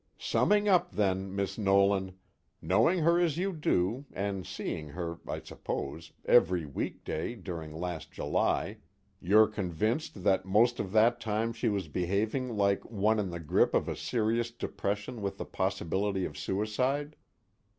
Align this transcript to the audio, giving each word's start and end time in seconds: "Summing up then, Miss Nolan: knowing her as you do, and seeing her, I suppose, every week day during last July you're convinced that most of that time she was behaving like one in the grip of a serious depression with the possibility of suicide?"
"Summing 0.17 0.67
up 0.67 0.89
then, 0.93 1.35
Miss 1.35 1.59
Nolan: 1.59 2.17
knowing 2.59 3.01
her 3.01 3.19
as 3.19 3.37
you 3.37 3.53
do, 3.53 4.05
and 4.13 4.47
seeing 4.47 4.87
her, 4.87 5.19
I 5.27 5.41
suppose, 5.41 6.11
every 6.25 6.65
week 6.65 7.03
day 7.03 7.35
during 7.35 7.71
last 7.71 8.11
July 8.11 8.79
you're 9.19 9.45
convinced 9.45 10.23
that 10.23 10.43
most 10.43 10.79
of 10.79 10.91
that 10.93 11.19
time 11.19 11.53
she 11.53 11.69
was 11.69 11.87
behaving 11.87 12.57
like 12.57 12.83
one 12.89 13.19
in 13.19 13.29
the 13.29 13.39
grip 13.39 13.75
of 13.75 13.87
a 13.87 13.95
serious 13.95 14.49
depression 14.49 15.21
with 15.21 15.37
the 15.37 15.45
possibility 15.45 16.25
of 16.25 16.35
suicide?" 16.35 17.15